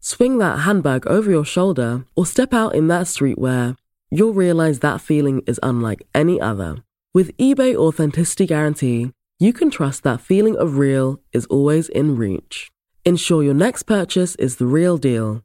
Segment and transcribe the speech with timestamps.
[0.00, 3.76] swing that handbag over your shoulder, or step out in that streetwear,
[4.10, 6.82] you'll realize that feeling is unlike any other.
[7.14, 12.70] With eBay Authenticity Guarantee, you can trust that feeling of real is always in reach.
[13.04, 15.42] Ensure your next purchase is the real deal.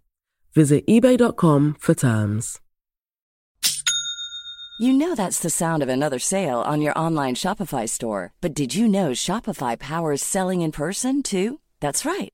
[0.53, 2.59] Visit eBay.com for terms.
[4.80, 8.34] You know that's the sound of another sale on your online Shopify store.
[8.42, 11.59] But did you know Shopify powers selling in person too?
[11.80, 12.34] That's right.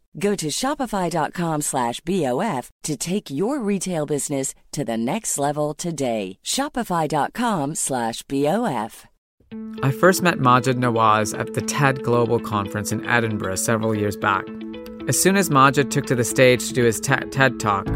[0.19, 6.37] Go to shopify.com slash BOF to take your retail business to the next level today.
[6.43, 9.05] Shopify.com slash BOF.
[9.83, 14.45] I first met Maajid Nawaz at the TED Global Conference in Edinburgh several years back.
[15.07, 17.87] As soon as Maajid took to the stage to do his TED Talk,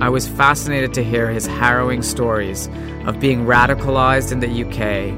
[0.00, 2.68] I was fascinated to hear his harrowing stories
[3.06, 5.14] of being radicalized in the UK,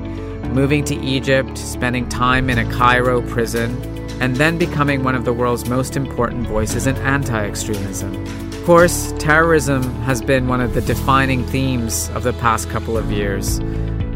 [0.52, 3.91] moving to Egypt, spending time in a Cairo prison,
[4.22, 8.14] and then becoming one of the world's most important voices in anti extremism.
[8.52, 13.10] Of course, terrorism has been one of the defining themes of the past couple of
[13.10, 13.58] years.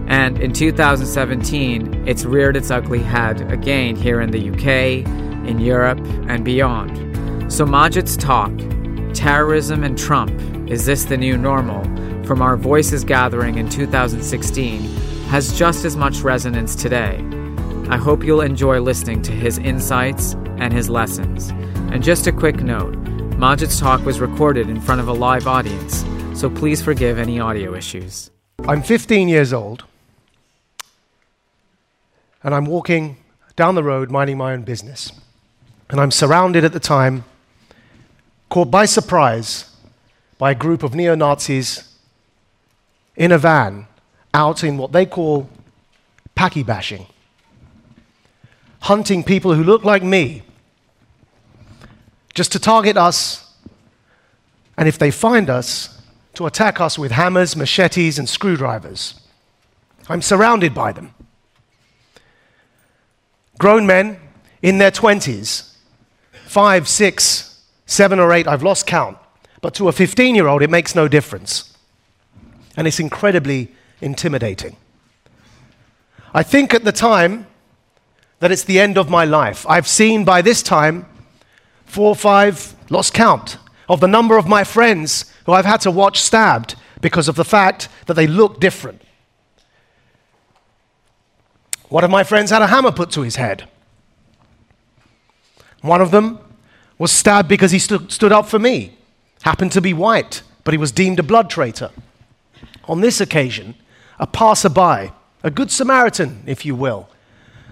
[0.06, 5.04] And in 2017, it's reared its ugly head again here in the UK,
[5.48, 5.98] in Europe,
[6.28, 7.52] and beyond.
[7.52, 8.52] So Maajid's talk,
[9.12, 10.30] Terrorism and Trump,
[10.70, 11.82] Is This the New Normal?
[12.24, 14.82] from our Voices gathering in 2016
[15.30, 17.24] has just as much resonance today.
[17.88, 21.50] I hope you'll enjoy listening to his insights and his lessons.
[21.92, 22.96] And just a quick note
[23.38, 26.04] Maajid's talk was recorded in front of a live audience,
[26.34, 28.30] so please forgive any audio issues.
[28.66, 29.84] I'm 15 years old,
[32.42, 33.18] and I'm walking
[33.54, 35.12] down the road minding my own business.
[35.88, 37.24] And I'm surrounded at the time,
[38.48, 39.70] caught by surprise,
[40.38, 41.96] by a group of neo Nazis
[43.14, 43.86] in a van
[44.34, 45.48] out in what they call
[46.36, 47.06] Paki bashing.
[48.86, 50.42] Hunting people who look like me
[52.34, 53.52] just to target us,
[54.76, 56.00] and if they find us,
[56.34, 59.14] to attack us with hammers, machetes, and screwdrivers.
[60.08, 61.14] I'm surrounded by them.
[63.58, 64.20] Grown men
[64.62, 65.74] in their 20s,
[66.46, 69.18] five, six, seven, or eight, I've lost count.
[69.62, 71.76] But to a 15 year old, it makes no difference.
[72.76, 74.76] And it's incredibly intimidating.
[76.32, 77.46] I think at the time
[78.40, 79.66] that it's the end of my life.
[79.68, 81.06] I've seen by this time
[81.84, 85.90] four or five, lost count, of the number of my friends who I've had to
[85.90, 89.02] watch stabbed because of the fact that they look different.
[91.88, 93.68] One of my friends had a hammer put to his head.
[95.82, 96.40] One of them
[96.98, 98.98] was stabbed because he stu- stood up for me,
[99.42, 101.90] happened to be white, but he was deemed a blood traitor.
[102.84, 103.76] On this occasion,
[104.18, 105.12] a passerby,
[105.44, 107.08] a good Samaritan, if you will,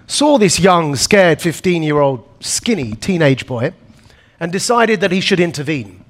[0.07, 3.73] saw this young, scared 15 year old, skinny teenage boy
[4.39, 6.03] and decided that he should intervene.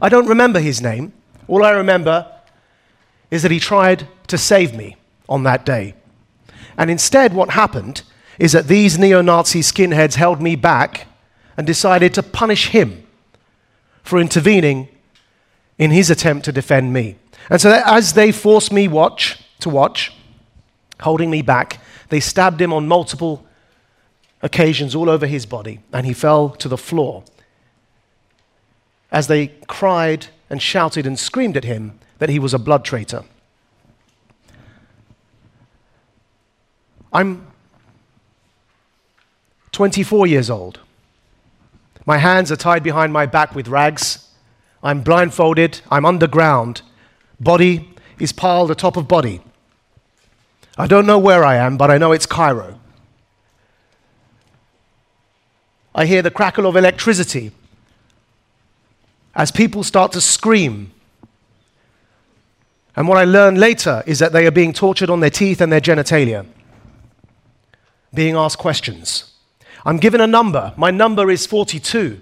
[0.00, 1.12] I don't remember his name.
[1.48, 2.30] All I remember
[3.30, 4.96] is that he tried to save me
[5.28, 5.94] on that day.
[6.76, 8.02] And instead, what happened
[8.38, 11.06] is that these neo Nazi skinheads held me back
[11.56, 13.06] and decided to punish him
[14.02, 14.88] for intervening
[15.78, 17.16] in his attempt to defend me.
[17.50, 20.12] And so, as they forced me watch, to watch,
[21.00, 23.46] holding me back, they stabbed him on multiple
[24.42, 27.24] occasions all over his body, and he fell to the floor.
[29.10, 33.24] As they cried and shouted and screamed at him that he was a blood traitor.
[37.12, 37.46] I'm
[39.72, 40.80] 24 years old.
[42.06, 44.28] My hands are tied behind my back with rags.
[44.82, 45.80] I'm blindfolded.
[45.90, 46.82] I'm underground.
[47.38, 49.40] Body is piled atop of body.
[50.78, 52.78] I don't know where I am, but I know it's Cairo.
[55.94, 57.52] I hear the crackle of electricity
[59.34, 60.92] as people start to scream.
[62.96, 65.72] And what I learn later is that they are being tortured on their teeth and
[65.72, 66.46] their genitalia
[68.12, 69.32] being asked questions.
[69.84, 70.74] I'm given a number.
[70.76, 72.20] My number is 42.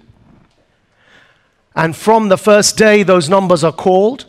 [1.75, 4.25] And from the first day, those numbers are called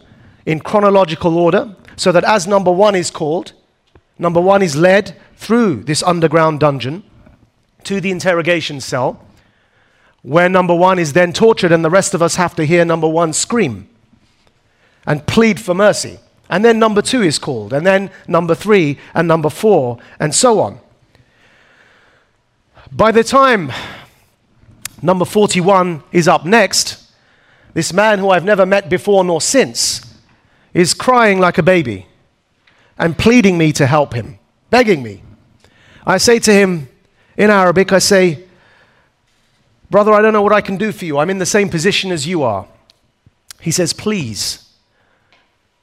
[0.46, 3.52] in chronological order, so that as number one is called,
[4.20, 7.02] number one is led through this underground dungeon
[7.84, 9.25] to the interrogation cell,
[10.22, 13.08] where number one is then tortured, and the rest of us have to hear number
[13.08, 13.88] one scream
[15.06, 16.20] and plead for mercy.
[16.50, 20.61] And then number two is called, and then number three, and number four, and so
[20.61, 20.81] on.
[22.93, 23.72] By the time
[25.00, 27.11] number 41 is up next,
[27.72, 30.05] this man who I've never met before nor since
[30.75, 32.06] is crying like a baby
[33.00, 34.38] and pleading me to help him,
[34.69, 35.23] begging me.
[36.06, 36.88] I say to him
[37.37, 38.44] in Arabic, I say,
[39.91, 41.19] Brother, I don't know what I can do for you.
[41.19, 42.69] I'm in the same position as you are.
[43.61, 44.70] He says, Please,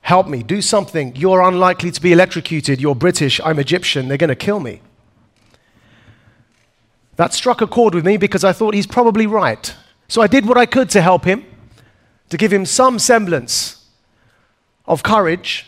[0.02, 1.16] help me, do something.
[1.16, 2.80] You're unlikely to be electrocuted.
[2.80, 3.42] You're British.
[3.44, 4.08] I'm Egyptian.
[4.08, 4.82] They're going to kill me.
[7.18, 9.76] That struck a chord with me because I thought he's probably right.
[10.08, 11.44] So I did what I could to help him,
[12.30, 13.86] to give him some semblance
[14.86, 15.66] of courage.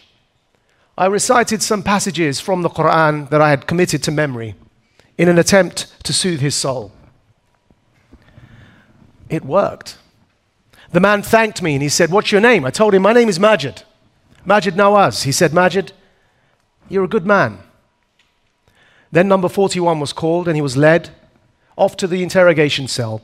[0.99, 4.55] I recited some passages from the Quran that I had committed to memory
[5.17, 6.91] in an attempt to soothe his soul.
[9.29, 9.97] It worked.
[10.91, 12.65] The man thanked me and he said, What's your name?
[12.65, 13.83] I told him, My name is Maajid.
[14.45, 15.23] Maajid Nawaz.
[15.23, 15.91] He said, Maajid,
[16.89, 17.59] you're a good man.
[19.09, 21.11] Then number 41 was called and he was led
[21.77, 23.21] off to the interrogation cell,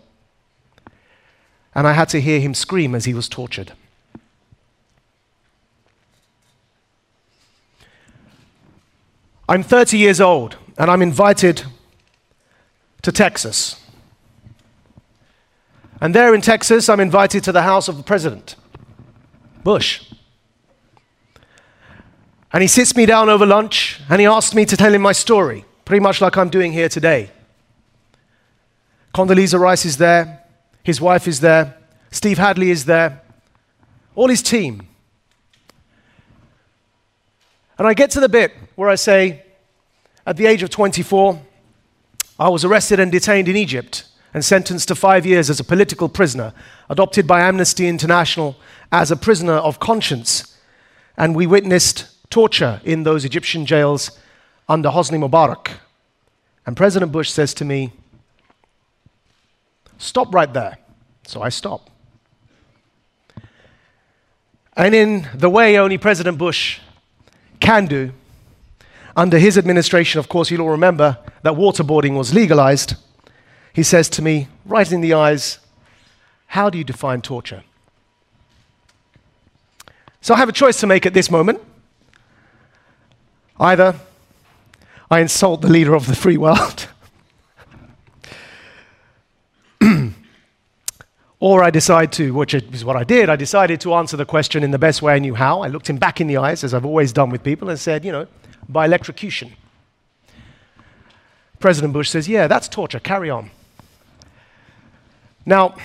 [1.75, 3.73] and I had to hear him scream as he was tortured.
[9.47, 11.63] I'm 30 years old, and I'm invited
[13.03, 13.79] to Texas.
[16.01, 18.55] And there in Texas, I'm invited to the house of the president,
[19.63, 20.03] Bush.
[22.51, 25.11] And he sits me down over lunch and he asks me to tell him my
[25.11, 27.29] story, pretty much like I'm doing here today.
[29.13, 30.43] Condoleezza Rice is there,
[30.83, 31.77] his wife is there,
[32.11, 33.21] Steve Hadley is there,
[34.15, 34.87] all his team.
[37.77, 39.43] And I get to the bit where I say,
[40.25, 41.41] at the age of 24,
[42.39, 46.09] I was arrested and detained in Egypt and sentenced to five years as a political
[46.09, 46.53] prisoner,
[46.89, 48.55] adopted by Amnesty International
[48.91, 50.57] as a prisoner of conscience.
[51.17, 54.19] And we witnessed torture in those Egyptian jails
[54.67, 55.71] under Hosni Mubarak.
[56.65, 57.93] And President Bush says to me,
[59.97, 60.77] Stop right there.
[61.25, 61.89] So I stop.
[64.75, 66.79] And in the way only President Bush
[67.59, 68.11] can do,
[69.15, 72.95] under his administration, of course, you'll all remember that waterboarding was legalized.
[73.71, 75.59] He says to me, right in the eyes,
[76.47, 77.63] How do you define torture?
[80.21, 81.61] So I have a choice to make at this moment.
[83.59, 83.95] Either
[85.09, 86.87] I insult the leader of the free world,
[91.45, 94.63] or I decide to, which is what I did, I decided to answer the question
[94.63, 95.61] in the best way I knew how.
[95.61, 98.03] I looked him back in the eyes, as I've always done with people, and said,
[98.03, 98.25] you know,
[98.67, 99.53] by electrocution.
[101.59, 103.51] President Bush says, Yeah, that's torture, carry on.
[105.45, 105.75] Now,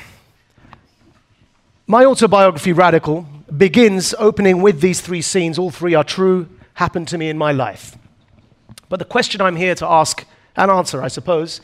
[1.87, 5.59] my autobiography, Radical, begins opening with these three scenes.
[5.59, 7.99] All three are true, happened to me in my life.
[8.89, 10.25] But the question I'm here to ask
[10.57, 11.61] and answer, I suppose,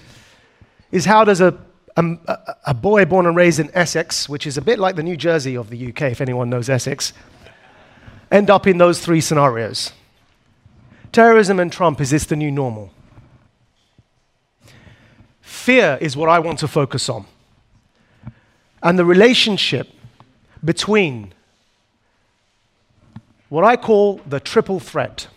[0.92, 1.56] is how does a,
[1.96, 5.02] Um, a, a boy born and raised in Essex, which is a bit like the
[5.02, 7.12] New Jersey of the UK, if anyone knows Essex,
[8.30, 9.92] end up in those three scenarios?
[11.12, 12.90] Terrorism and Trump, is this the new normal?
[15.40, 17.24] Fear is what I want to focus on.
[18.82, 19.88] And the relationship
[20.62, 21.32] between
[23.48, 25.28] what I call the triple threat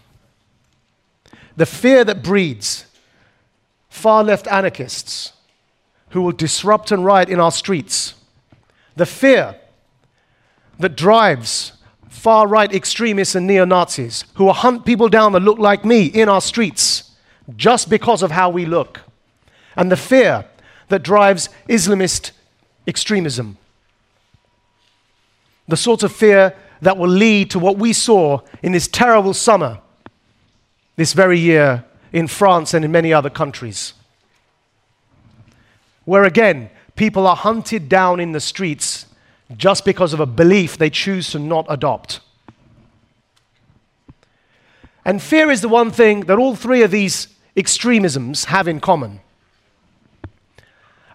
[1.55, 2.85] the fear that breeds
[3.89, 5.33] far left anarchists
[6.09, 8.15] who will disrupt and riot in our streets,
[8.95, 9.55] the fear
[10.79, 11.73] that drives
[12.09, 16.05] far right extremists and neo Nazis who will hunt people down that look like me
[16.05, 17.11] in our streets
[17.55, 19.01] just because of how we look.
[19.75, 20.45] And the fear
[20.89, 22.31] that drives Islamist
[22.87, 23.57] extremism.
[25.67, 29.79] The sort of fear that will lead to what we saw in this terrible summer,
[30.95, 33.93] this very year in France and in many other countries.
[36.09, 39.05] Where again, people are hunted down in the streets
[39.55, 42.19] just because of a belief they choose to not adopt.
[45.05, 49.19] And fear is the one thing that all three of these extremisms have in common.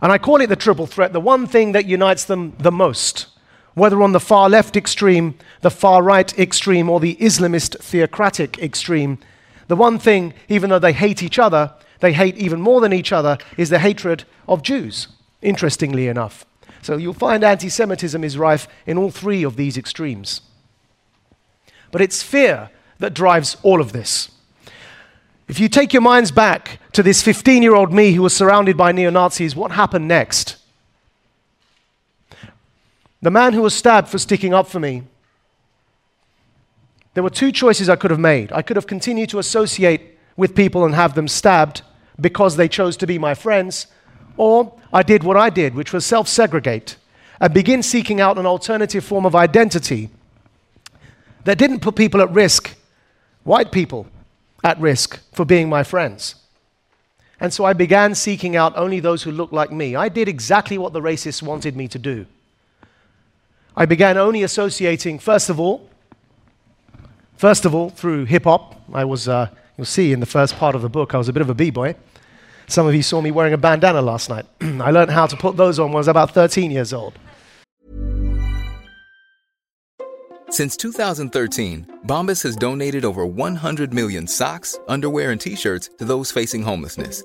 [0.00, 3.26] And I call it the triple threat, the one thing that unites them the most,
[3.74, 9.18] whether on the far left extreme, the far right extreme, or the Islamist theocratic extreme.
[9.66, 11.72] The one thing, even though they hate each other,
[12.04, 15.08] they hate even more than each other, is the hatred of Jews,
[15.40, 16.44] interestingly enough.
[16.82, 20.42] So you'll find anti Semitism is rife in all three of these extremes.
[21.90, 22.68] But it's fear
[22.98, 24.30] that drives all of this.
[25.48, 28.76] If you take your minds back to this 15 year old me who was surrounded
[28.76, 30.56] by neo Nazis, what happened next?
[33.22, 35.04] The man who was stabbed for sticking up for me,
[37.14, 38.52] there were two choices I could have made.
[38.52, 41.80] I could have continued to associate with people and have them stabbed
[42.20, 43.86] because they chose to be my friends,
[44.36, 46.96] or I did what I did, which was self segregate
[47.40, 50.10] and begin seeking out an alternative form of identity
[51.44, 52.74] that didn't put people at risk,
[53.42, 54.06] white people
[54.62, 56.36] at risk, for being my friends.
[57.40, 59.96] And so I began seeking out only those who looked like me.
[59.96, 62.26] I did exactly what the racists wanted me to do.
[63.76, 65.90] I began only associating, first of all,
[67.36, 68.80] first of all, through hip hop.
[68.92, 71.32] I was, uh, you'll see in the first part of the book, I was a
[71.32, 71.94] bit of a b boy.
[72.66, 74.46] Some of you saw me wearing a bandana last night.
[74.60, 77.18] I learned how to put those on when I was about 13 years old.
[80.50, 86.30] Since 2013, Bombas has donated over 100 million socks, underwear, and t shirts to those
[86.30, 87.24] facing homelessness.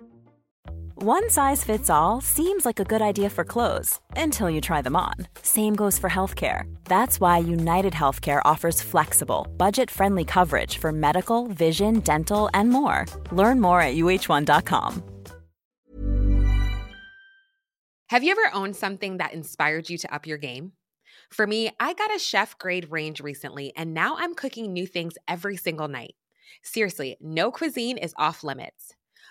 [1.03, 4.95] One size fits all seems like a good idea for clothes until you try them
[4.95, 5.15] on.
[5.41, 6.71] Same goes for healthcare.
[6.85, 13.07] That's why United Healthcare offers flexible, budget friendly coverage for medical, vision, dental, and more.
[13.31, 15.01] Learn more at uh1.com.
[18.09, 20.73] Have you ever owned something that inspired you to up your game?
[21.31, 25.15] For me, I got a chef grade range recently, and now I'm cooking new things
[25.27, 26.13] every single night.
[26.61, 28.93] Seriously, no cuisine is off limits.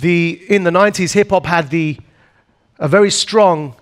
[0.00, 1.98] the, in the 90s, hip hop had the,
[2.78, 3.74] a very strong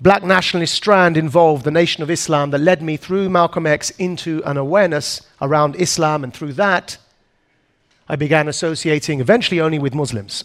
[0.00, 4.42] black nationalist strand involved, the Nation of Islam, that led me through Malcolm X into
[4.44, 6.98] an awareness around Islam, and through that,
[8.08, 10.44] I began associating eventually only with Muslims.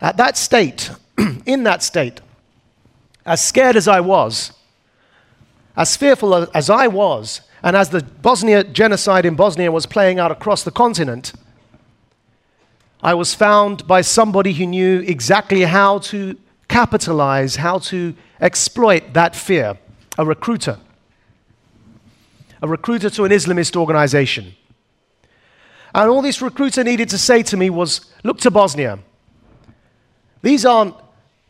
[0.00, 0.90] At that state,
[1.46, 2.20] in that state,
[3.26, 4.52] as scared as I was,
[5.76, 10.30] as fearful as I was, and as the Bosnia genocide in Bosnia was playing out
[10.30, 11.32] across the continent,
[13.02, 16.36] I was found by somebody who knew exactly how to
[16.66, 19.78] capitalize, how to exploit that fear
[20.18, 20.78] a recruiter.
[22.60, 24.54] A recruiter to an Islamist organization.
[25.94, 28.98] And all this recruiter needed to say to me was look to Bosnia.
[30.42, 30.96] These aren't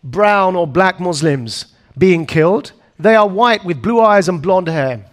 [0.04, 5.04] brown or black Muslims being killed, they are white with blue eyes and blonde hair.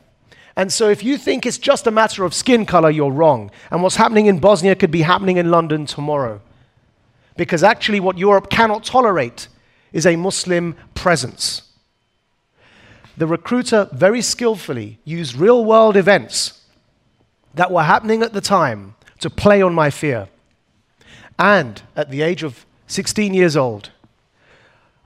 [0.58, 3.52] And so, if you think it's just a matter of skin color, you're wrong.
[3.72, 6.42] And what's happening in Bosnia could be happening in London tomorrow.
[7.36, 9.50] Because actually, what Europe cannot tolerate
[9.92, 11.64] is a Muslim presence.
[13.18, 16.62] The recruiter very skillfully used real world events
[17.54, 20.30] that were happening at the time to play on my fear.
[21.38, 23.90] And at the age of 16 years old,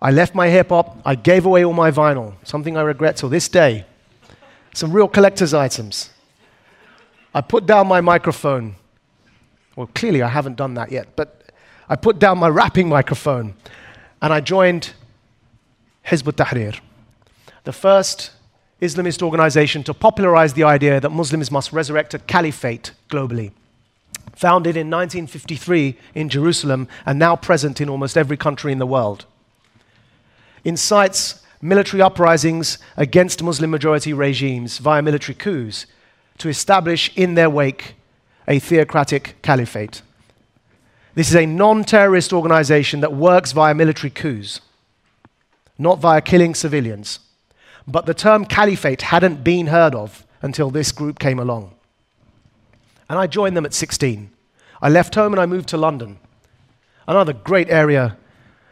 [0.02, 3.30] I left my hip hop, I gave away all my vinyl, something I regret till
[3.30, 3.86] this day
[4.80, 6.10] some real collector's items.
[7.34, 8.76] I put down my microphone.
[9.76, 11.52] Well, clearly I haven't done that yet, but
[11.90, 13.56] I put down my rapping microphone
[14.22, 14.94] and I joined
[16.08, 16.80] Hizb ut-Tahrir,
[17.66, 18.32] the first
[18.82, 23.52] Islamist organization to popularize the idea that Muslims must resurrect a caliphate globally.
[24.36, 29.26] Founded in 1953 in Jerusalem and now present in almost every country in the world.
[30.64, 35.86] Incites military uprisings against Muslim majority regimes via military coups
[36.38, 37.96] to establish in their wake
[38.48, 40.02] a theocratic caliphate.
[41.16, 44.62] This is a non terrorist organization that works via military coups,
[45.78, 47.20] not via killing civilians.
[47.88, 51.74] But the term caliphate hadn't been heard of until this group came along.
[53.10, 54.30] And I joined them at 16.
[54.82, 56.20] I left home and I moved to London,
[57.08, 58.16] another great area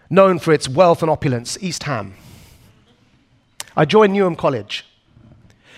[0.09, 2.13] known for its wealth and opulence, East Ham.
[3.77, 4.85] I joined Newham College.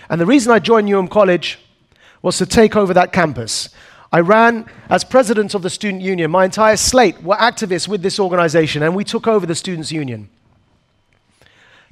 [0.09, 1.59] And the reason I joined Newham College
[2.21, 3.69] was to take over that campus.
[4.11, 6.31] I ran as president of the student union.
[6.31, 10.29] My entire slate were activists with this organization, and we took over the students' union.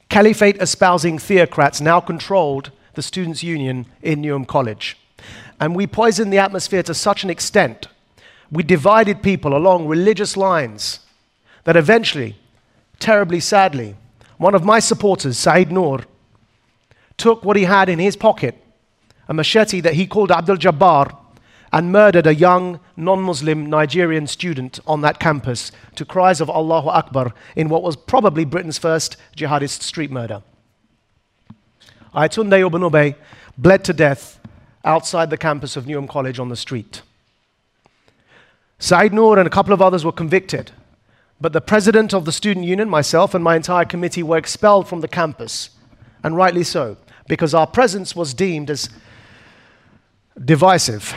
[0.09, 4.97] Caliphate espousing theocrats now controlled the students' union in Newham College.
[5.59, 7.87] And we poisoned the atmosphere to such an extent,
[8.49, 11.01] we divided people along religious lines
[11.65, 12.37] that eventually,
[12.97, 13.97] terribly sadly,
[14.38, 16.02] one of my supporters, Saeed Noor,
[17.17, 18.56] took what he had in his pocket,
[19.28, 21.15] a machete that he called Abdul Jabbar,
[21.73, 26.88] and murdered a young non Muslim Nigerian student on that campus to cries of Allahu
[26.89, 30.43] Akbar in what was probably Britain's first jihadist street murder.
[32.15, 33.15] Ayotunde Ibn
[33.58, 34.39] bled to death
[34.86, 37.02] outside the campus of Newham College on the street.
[38.80, 40.71] Saeed Noor and a couple of others were convicted
[41.39, 45.02] but the president of the student union, myself, and my entire committee were expelled from
[45.02, 45.69] the campus,
[46.23, 46.97] and rightly so,
[47.28, 48.89] because our presence was deemed as
[50.43, 51.13] divisive.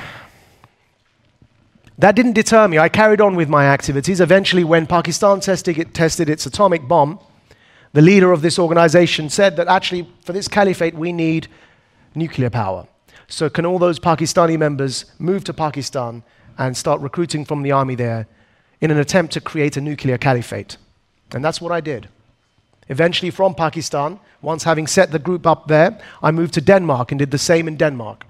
[1.96, 2.78] That didn't deter me.
[2.78, 4.20] I carried on with my activities.
[4.20, 7.18] Eventually, when Pakistan tested, tested its atomic bomb,
[7.92, 11.48] the leader of this organization, said that actually, for this caliphate, we need
[12.14, 12.86] nuclear power.
[13.28, 16.22] So, can all those Pakistani members move to Pakistan
[16.58, 18.26] and start recruiting from the army there
[18.80, 20.76] in an attempt to create a nuclear caliphate?
[21.32, 22.08] And that's what I did.
[22.88, 27.18] Eventually, from Pakistan, once having set the group up there, I moved to Denmark and
[27.18, 28.24] did the same in Denmark.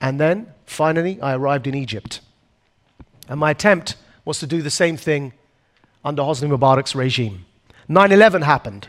[0.00, 2.20] And then, finally, I arrived in Egypt.
[3.28, 5.32] And my attempt was to do the same thing
[6.04, 7.46] under Hosni Mubarak's regime.
[7.88, 8.88] 9 11 happened,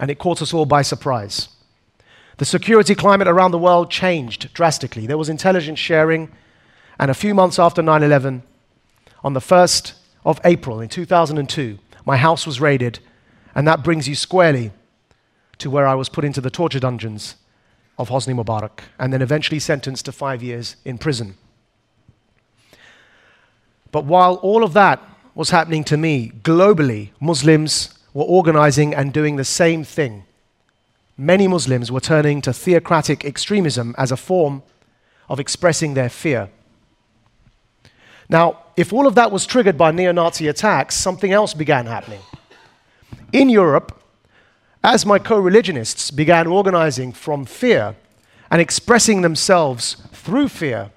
[0.00, 1.48] and it caught us all by surprise.
[2.38, 5.06] The security climate around the world changed drastically.
[5.06, 6.30] There was intelligence sharing,
[6.98, 8.42] and a few months after 9 11,
[9.22, 13.00] on the 1st of April in 2002, my house was raided,
[13.54, 14.72] and that brings you squarely
[15.58, 17.36] to where I was put into the torture dungeons
[17.98, 21.36] of Hosni Mubarak, and then eventually sentenced to five years in prison.
[23.90, 25.02] But while all of that
[25.34, 30.24] was happening to me, globally, Muslims were organizing and doing the same thing.
[31.16, 34.62] Many Muslims were turning to theocratic extremism as a form
[35.28, 36.48] of expressing their fear.
[38.28, 42.20] Now, if all of that was triggered by neo Nazi attacks, something else began happening.
[43.32, 44.00] In Europe,
[44.84, 47.96] as my co religionists began organizing from fear
[48.52, 50.92] and expressing themselves through fear,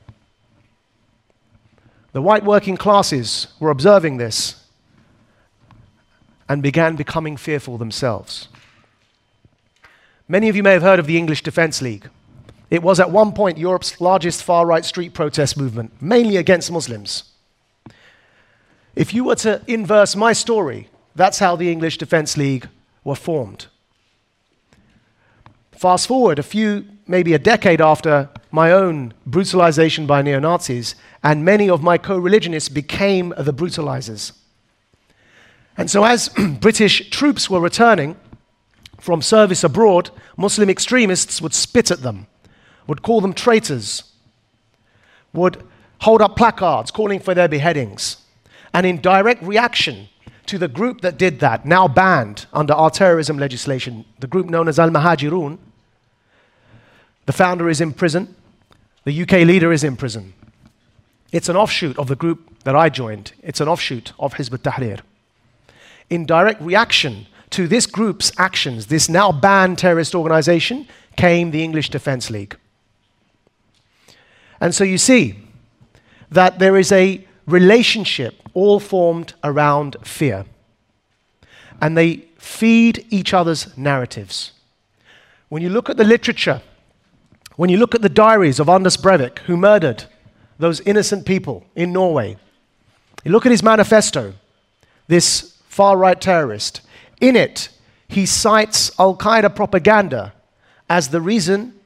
[2.12, 4.64] the white working classes were observing this
[6.48, 8.48] and began becoming fearful themselves.
[10.28, 12.08] Many of you may have heard of the English Defence League.
[12.70, 17.31] It was at one point Europe's largest far right street protest movement, mainly against Muslims.
[18.96, 22.68] If you were to inverse my story, that's how the English Defence League
[23.04, 23.68] were formed.
[25.72, 31.46] Fast forward a few, maybe a decade after my own brutalization by neo Nazis, and
[31.46, 34.34] many of my co religionists became the brutalizers.
[35.78, 38.18] And so, as British troops were returning
[39.00, 42.28] from service abroad, Muslim extremists would spit at them,
[42.86, 44.04] would call them traitors,
[45.34, 45.64] would
[46.02, 48.21] hold up placards calling for their beheadings.
[48.74, 50.08] And in direct reaction
[50.46, 54.68] to the group that did that, now banned under our terrorism legislation, the group known
[54.68, 55.58] as Al Muhajiroun,
[57.26, 58.36] the founder is in prison.
[59.04, 60.34] The UK leader is in prison.
[61.32, 63.34] It's an offshoot of the group that I joined.
[63.42, 65.02] It's an offshoot of Hizb ut-Tahrir.
[66.10, 71.90] In direct reaction to this group's actions, this now banned terrorist organization, came the English
[71.90, 72.58] Defence League.
[74.60, 75.40] And so you see
[76.30, 80.46] that there is a relationship all formed around fear.
[81.82, 84.52] And they feed each other's narratives.
[85.50, 86.62] When you look at the literature
[87.62, 90.06] when you look at the diaries of Anders Breivik, who murdered
[90.58, 92.38] those innocent people in Norway,
[93.24, 94.34] you look at his manifesto,
[95.08, 96.82] this far right terrorist.
[97.20, 97.70] In it,
[98.08, 100.34] he cites Al Qaeda propaganda
[100.90, 101.80] as the reason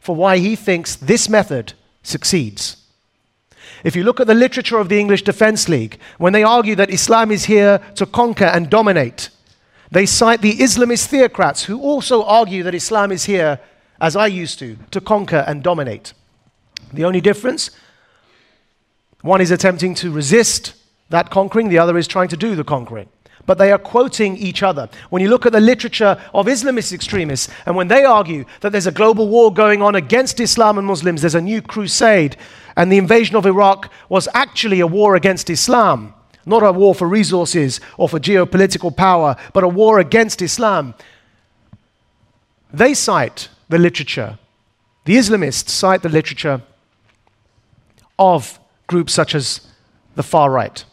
[0.00, 2.79] for why he thinks this method succeeds.
[3.84, 6.90] If you look at the literature of the English Defense League, when they argue that
[6.90, 9.30] Islam is here to conquer and dominate,
[9.90, 13.58] they cite the Islamist theocrats who also argue that Islam is here
[14.00, 16.12] as I used to, to conquer and dominate.
[16.92, 17.70] The only difference
[19.22, 20.74] one is attempting to resist
[21.10, 23.08] that conquering, the other is trying to do the conquering.
[23.50, 24.88] But they are quoting each other.
[25.08, 28.86] When you look at the literature of Islamist extremists, and when they argue that there's
[28.86, 32.36] a global war going on against Islam and Muslims, there's a new crusade,
[32.76, 36.14] and the invasion of Iraq was actually a war against Islam,
[36.46, 40.94] not a war for resources or for geopolitical power, but a war against Islam.
[42.72, 44.38] They cite the literature.
[45.06, 46.62] The Islamists cite the literature
[48.16, 49.66] of groups such as
[50.14, 50.84] the far right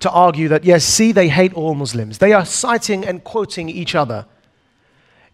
[0.00, 2.18] to argue that, yes, see, they hate all Muslims.
[2.18, 4.26] They are citing and quoting each other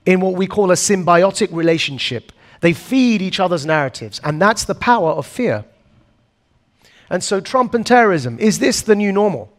[0.06, 2.32] in what we call a symbiotic relationship.
[2.60, 5.64] They feed each other's narratives, and that's the power of fear.
[7.10, 9.52] And so, Trump and terrorism is this the new normal?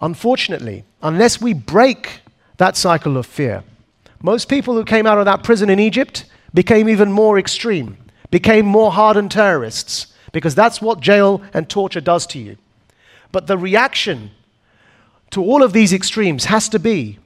[0.00, 2.20] Unfortunately, unless we break
[2.56, 3.62] that cycle of fear,
[4.22, 7.96] most people who came out of that prison in Egypt became even more extreme,
[8.30, 12.56] became more hardened terrorists, because that's what jail and torture does to you.
[13.32, 14.30] But the reaction
[15.30, 17.18] to all of these extremes has to be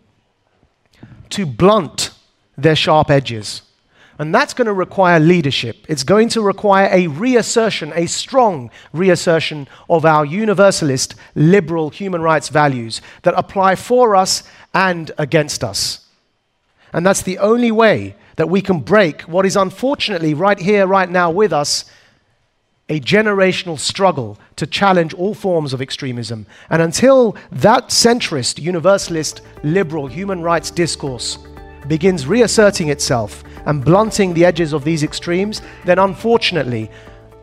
[1.30, 2.10] to blunt
[2.56, 3.62] their sharp edges.
[4.18, 5.84] And that's going to require leadership.
[5.88, 12.48] It's going to require a reassertion, a strong reassertion of our universalist, liberal human rights
[12.48, 14.42] values that apply for us
[14.74, 16.06] and against us.
[16.92, 21.08] And that's the only way that we can break what is unfortunately right here, right
[21.08, 21.86] now with us
[22.92, 26.44] a generational struggle to challenge all forms of extremism.
[26.68, 31.38] And until that centrist, universalist, liberal human rights discourse
[31.88, 36.90] begins reasserting itself and blunting the edges of these extremes, then unfortunately,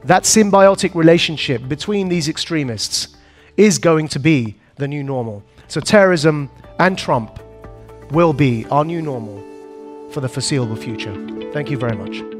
[0.04, 3.18] that symbiotic relationship between these extremists
[3.58, 5.44] is going to be the new normal.
[5.68, 7.40] So, terrorism and Trump
[8.12, 9.44] will be our new normal
[10.12, 11.14] for the foreseeable future.
[11.54, 12.39] Thank you very much.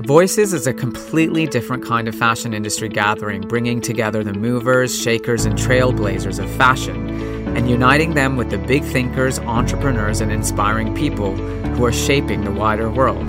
[0.00, 5.46] Voices is a completely different kind of fashion industry gathering, bringing together the movers, shakers,
[5.46, 7.08] and trailblazers of fashion
[7.56, 12.50] and uniting them with the big thinkers, entrepreneurs, and inspiring people who are shaping the
[12.50, 13.28] wider world.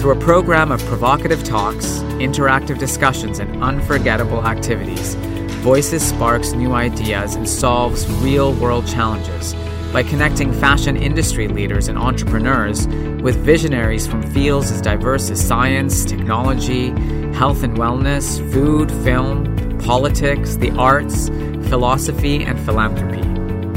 [0.00, 5.16] Through a program of provocative talks, interactive discussions, and unforgettable activities,
[5.58, 9.54] Voices sparks new ideas and solves real world challenges
[9.92, 12.86] by connecting fashion industry leaders and entrepreneurs
[13.22, 16.88] with visionaries from fields as diverse as science, technology,
[17.32, 21.28] health and wellness, food, film, politics, the arts,
[21.68, 23.22] philosophy, and philanthropy.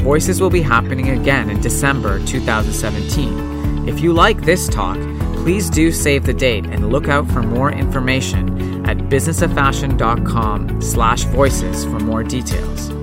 [0.02, 3.88] Voices will be happening again in December 2017.
[3.88, 4.98] If you like this talk,
[5.34, 11.84] please do save the date and look out for more information at businessoffashion.com slash voices
[11.84, 13.01] for more details.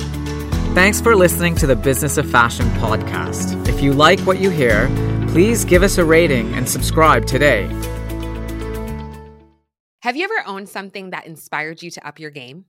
[0.75, 3.67] Thanks for listening to the Business of Fashion podcast.
[3.67, 4.87] If you like what you hear,
[5.29, 7.63] please give us a rating and subscribe today.
[10.01, 12.65] Have you ever owned something that inspired you to up your game?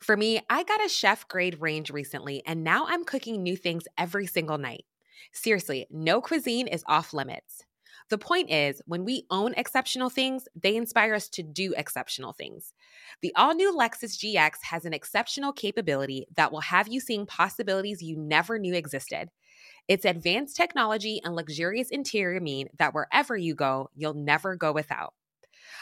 [0.00, 3.84] For me, I got a chef grade range recently, and now I'm cooking new things
[3.96, 4.84] every single night.
[5.32, 7.62] Seriously, no cuisine is off limits.
[8.10, 12.72] The point is, when we own exceptional things, they inspire us to do exceptional things.
[13.22, 18.02] The all new Lexus GX has an exceptional capability that will have you seeing possibilities
[18.02, 19.30] you never knew existed.
[19.88, 25.14] Its advanced technology and luxurious interior mean that wherever you go, you'll never go without.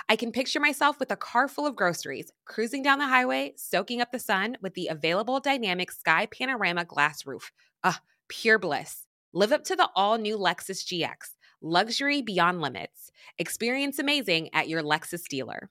[0.09, 4.01] I can picture myself with a car full of groceries, cruising down the highway, soaking
[4.01, 7.53] up the sun with the available dynamic sky panorama glass roof.
[7.83, 9.07] Ah, pure bliss.
[9.33, 11.35] Live up to the all new Lexus GX
[11.67, 13.11] Luxury beyond limits.
[13.39, 15.71] Experience amazing at your Lexus dealer.